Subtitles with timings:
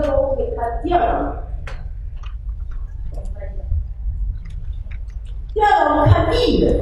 [0.00, 1.48] 那么我们给看第二个。
[5.52, 6.72] 第二个我们看利润，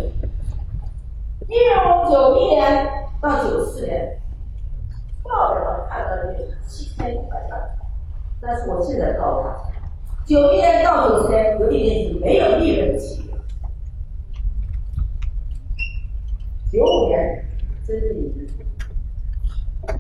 [1.48, 4.20] 利润我九一年到九四年，
[5.22, 7.78] 报表上看到的是七千一百万，
[8.38, 9.62] 但是我现在告诉大家，
[10.26, 13.32] 九一年到九四年，格力电器没有利润的企业。
[16.70, 17.46] 九五年
[17.86, 18.46] 真正有利
[19.86, 19.98] 润，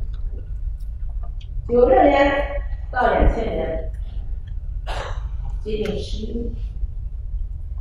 [1.66, 2.30] 九六年
[2.96, 3.92] 到两千年
[5.62, 6.56] 接近十亿。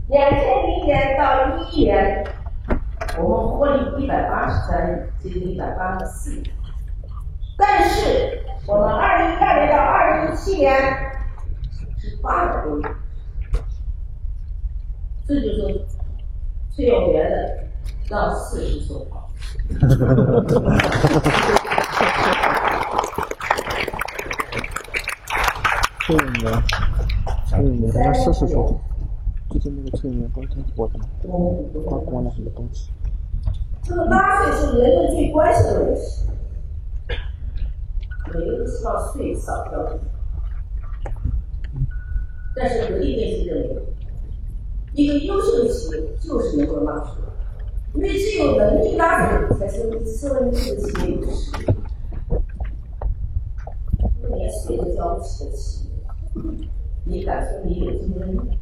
[0.09, 2.27] 两千零年到一一年，
[3.17, 6.43] 我们获利一百八十三亿，接近一百八十四亿。
[7.57, 10.69] 但是我们二零一二年到二零一七年
[11.97, 12.83] 是八百多亿，
[15.25, 15.85] 这就是
[16.75, 17.63] 崔永元的
[18.09, 19.23] 让四十说话。
[26.05, 26.63] 崔永元，
[27.47, 28.77] 崔永元让事实说话。
[29.49, 30.99] 最近那个催眠包挺火的，
[31.89, 32.91] 他关了很多东西。
[33.81, 36.29] 这个纳税是人们最关心的问题，
[38.27, 39.99] 每个人都希望税少交点。
[42.55, 43.81] 但是格力电器认为，
[44.93, 47.13] 一个优秀的企业就是能够纳税，
[47.95, 51.73] 因为只有能力纳税，才是社会主义的企业有实力。
[54.35, 55.84] 连税都交不起的企业，
[57.05, 58.59] 你敢说你有竞争力？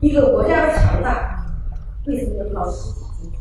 [0.00, 1.44] 一个国家的强大，
[2.06, 3.38] 为什么要靠实体经济？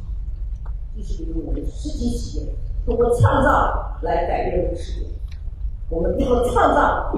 [0.96, 5.08] 就是因为我们实体企业通过创造来改变这个世界。
[5.90, 7.14] 我们通过创造，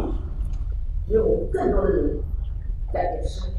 [1.07, 2.19] 让我们更多的人
[2.91, 3.55] 改变生活，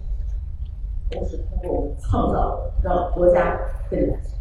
[1.10, 4.36] 同时通过我们创造，让国家更加强大。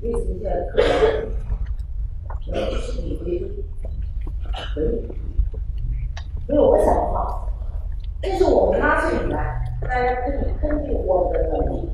[0.00, 1.28] 为什么现在科学
[2.46, 3.64] 要实体回归？
[4.74, 5.02] 可以，
[6.50, 7.46] 因为我想的话。
[8.22, 11.88] 这是我们纳税以来，大家可以根据我们的能力、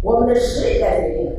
[0.00, 1.36] 我们的实力来决定。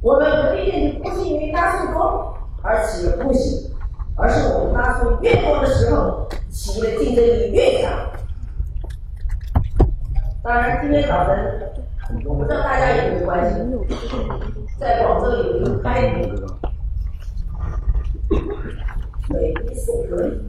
[0.00, 3.70] 我们格力电器不是因为纳税多而企业不行，
[4.16, 7.92] 而是我们纳税越多的时候，企业竞争力越强。
[10.42, 11.36] 当然，今天早晨，
[12.24, 13.70] 我不知道大家有没有关心，
[14.78, 16.24] 在广州有一个开幕，
[19.28, 20.40] 美的送格力。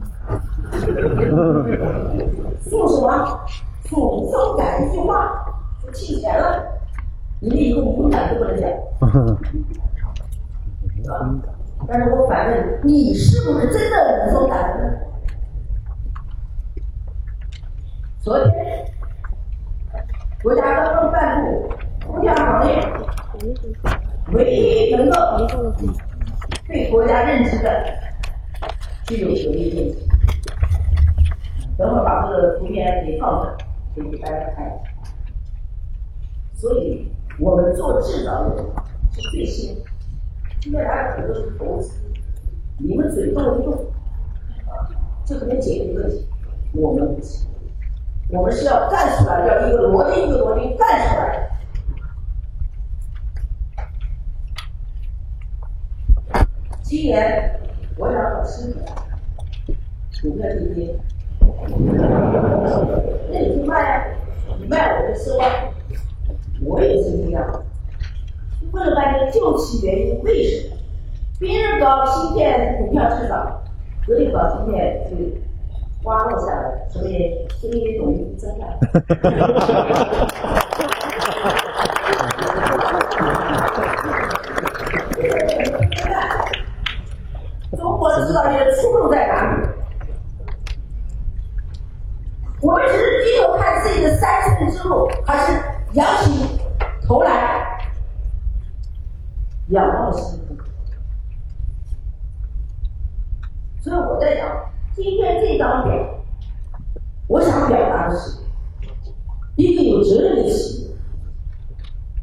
[2.60, 3.00] 送什
[3.90, 3.90] 么？
[3.90, 5.44] 送送改一句话，
[5.80, 6.62] 说欠钱了，
[7.40, 8.68] 你们以后敏感都不能讲。
[11.86, 14.76] 但是我反问你，你是不是真的无风感？
[18.20, 18.84] 昨天，
[20.42, 21.68] 国家刚刚颁布
[22.06, 22.84] 空调行业
[24.32, 25.16] 唯一能够
[26.68, 27.84] 被国家认知的，
[29.06, 29.96] 具有实力的。
[31.78, 33.56] 等会把这个图片给放着，
[33.98, 34.76] 给给大家看一下。
[36.54, 38.56] 所以我们做制造业
[39.12, 39.76] 是最新，
[40.60, 41.92] 现在大家很多是投资，
[42.78, 43.74] 你们嘴动一动，
[44.66, 44.90] 啊，
[45.24, 46.26] 就可能解决问题。
[46.72, 47.48] 我们不行，
[48.30, 51.48] 我们是要干出来，要一个逻辑一个逻辑干出来。
[56.82, 57.60] 今年
[57.96, 58.78] 我想很清楚，
[60.22, 60.94] 股票这边。
[65.18, 65.72] 那你去卖，
[66.60, 67.44] 你卖我也是这样。
[68.70, 70.76] 问了半天，究其原因，为什么？
[71.40, 73.60] 别人搞芯片股票市场，
[74.06, 75.16] 格力搞芯片就
[76.02, 78.68] 花落下来，所以所以容易增长。
[87.76, 89.66] 中国制造业的出路在哪里？
[92.60, 95.52] 我们只是低头看自己的三寸之路，还是
[95.92, 96.58] 仰起
[97.06, 97.78] 头来
[99.68, 100.56] 仰望星空？
[103.88, 106.22] 所以我在讲今天这张表，
[107.26, 108.42] 我想表达的是，
[109.56, 110.90] 一个有责任的企业，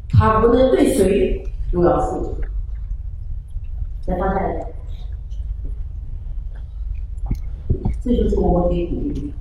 [0.07, 2.35] 他不能对谁都要负责。
[4.05, 4.67] 来，放下来，
[8.03, 9.33] 这就是我们给鼓励。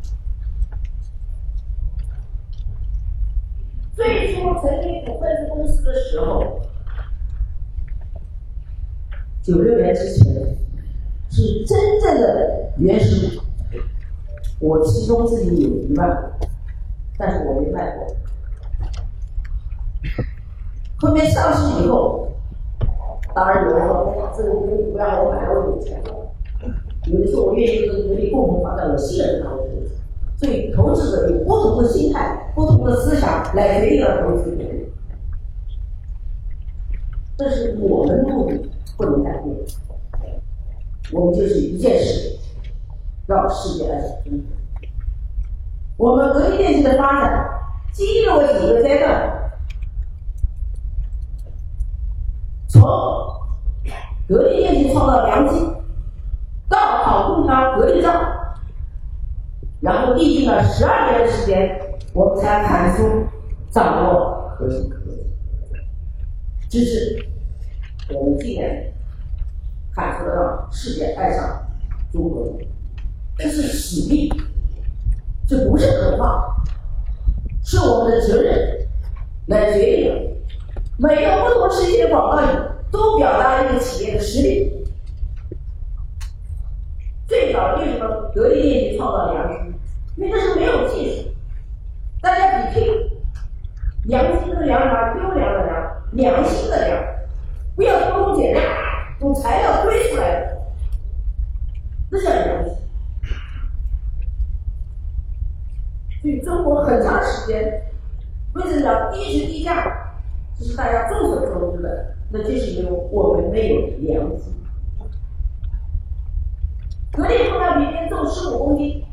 [3.93, 6.63] 最初成立股份公司的时候，
[9.43, 10.57] 九六年之前
[11.37, 13.43] 是真正的原始股，
[14.61, 16.09] 我其中自己有一万
[16.39, 16.47] 股，
[17.19, 18.07] 但是我没卖过。
[20.99, 22.29] 后面上市以后，
[23.35, 26.11] 当然有人说：“这个股不让我买，我有钱了。”
[27.11, 29.91] 有的时候我愿意跟格力共同发展，我信任他，我投资。
[30.37, 34.87] 所以投资者有不同的心态、不同的思想来决定了投资决定。
[37.37, 39.57] 这是我们目的不能改变，
[41.15, 42.37] 我们就是一件事，
[43.29, 44.43] 让世界来改变。
[45.97, 47.49] 我们格力电器的发展
[47.93, 49.53] 经历了几个阶段，
[52.67, 52.83] 从
[54.27, 55.65] 格力电器创造良机，
[56.69, 58.11] 到好空调格力罩，
[59.81, 61.81] 然后历经了十二年的时间，
[62.13, 63.25] 我们才产出
[63.71, 65.25] 掌握核心科技，
[66.69, 67.25] 这是
[68.13, 68.93] 我们今年
[69.95, 71.65] 反复的让世界爱上
[72.13, 72.59] 中国，
[73.39, 74.29] 这是使命。
[75.47, 76.57] 这不是口号，
[77.63, 78.89] 是我们的责任
[79.47, 80.37] 来决定。
[80.97, 82.47] 每个不同时期的广告语
[82.91, 84.73] 都表达了一个企业的实力。
[87.27, 89.75] 最早为什么格力电器创造良心？
[90.17, 91.29] 因为那时候没有技术，
[92.23, 92.87] 大家比拼
[94.05, 95.15] 良心的良啥？
[95.19, 97.05] 优良的良，良心的良，
[97.77, 98.63] 不要偷工减料，
[99.21, 100.57] 用材料堆出来的，
[102.15, 102.73] 那叫良心。
[106.23, 107.83] 所以中国很长时间
[108.55, 109.85] 为什么叫低质低价？
[110.57, 114.55] 这是大家众所周知的，那就是因为我们没有良心。
[117.13, 119.05] 格力空调明天重十五公斤，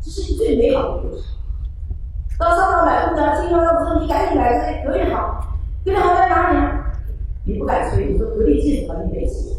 [0.00, 1.24] 这是最美好的故事。
[2.38, 5.44] 到商场买空调，经销商说你赶紧买这格力好，
[5.84, 6.58] 格力好在哪里？
[7.44, 9.56] 你不敢吹，你说格力技术好，你别气，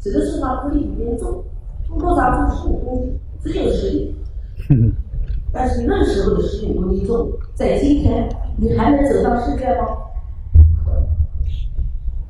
[0.00, 1.44] 只能说呢，格力比别人重，
[1.86, 2.30] 重多少？
[2.30, 4.14] 重十五公斤，这就是实力。
[5.52, 9.86] 但是那时候的十五公斤重，在今天你还能走到世界吗？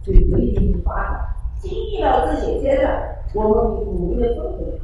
[0.03, 1.21] 所以格力电器发展
[1.61, 3.55] 经历了这些阶段，我们
[3.87, 4.79] 努力的奋斗。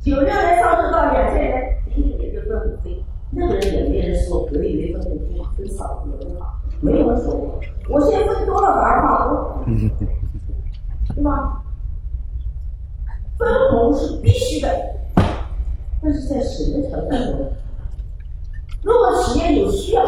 [0.00, 7.58] 九六年上升到两千年，仅仅也就分五倍，那个人也没人说格力没分红多，分少分好，没有人说过。
[7.88, 9.64] 我现在分多了反而怕多，
[11.14, 11.62] 对吗？
[13.38, 14.68] 分红是必须的。
[16.02, 17.26] 但是在什么条件下？
[18.82, 20.04] 如果企业有需要、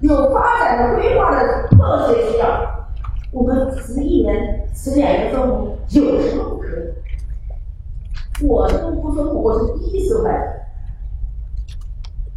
[0.00, 2.86] 有发展的规划的特别需要，
[3.32, 8.46] 我们持一年、持两年分红有什么不可以？
[8.46, 10.30] 我都不分红，我是第一次来。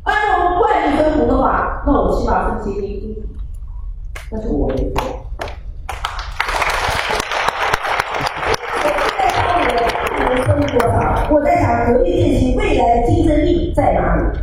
[0.04, 3.18] 按照我们惯例分红的话，那我起码分钱给你，
[4.30, 5.02] 但是我没做。
[11.30, 14.40] 我在想，格力电器未来的竞争力在哪里？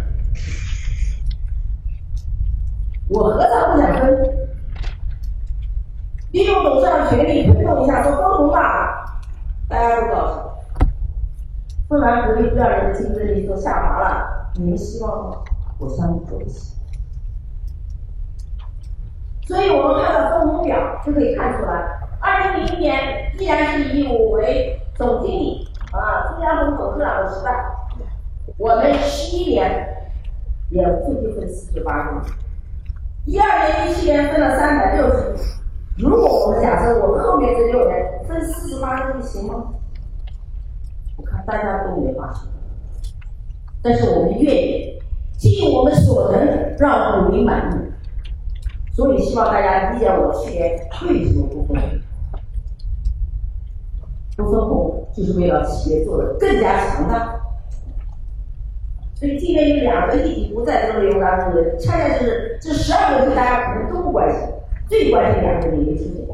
[3.09, 4.49] 我何尝不想分？
[6.33, 7.09] 利用董事长
[7.83, 9.21] 一下，说分红吧，
[9.69, 10.89] 大家都高兴。
[11.89, 15.39] 分完格力第二年的竞争力就下滑了，你们希望吗？
[15.79, 16.75] 我相信不起。
[19.47, 20.77] 所以我们看到分红表
[21.07, 21.73] 就可以看出来，
[22.21, 25.69] 二零零一年依然是以我为总经理。
[25.91, 27.65] 啊，中央董事长的时代，
[28.59, 29.89] 我们十一年
[30.69, 32.35] 也最就分四十八公斤，
[33.25, 35.47] 一二年、一七年分了三百六十斤。
[35.99, 39.75] 如果我们假设我们后面这六年分四十八公斤行吗？
[41.17, 42.49] 我看大家都没发现，
[43.83, 45.03] 但是我们愿意
[45.37, 50.79] 尽我们所能让股民满意，所以希望大家理解我去年
[51.09, 51.91] 为什么不分红。
[54.37, 57.41] 不分红就是为了企业做的更加强大，
[59.17, 64.49] 所以今年有两个议题不在这个内容当中的，恰恰就是这十二个题大家可能都不关心，
[64.89, 66.29] 最关键的还是年轻人。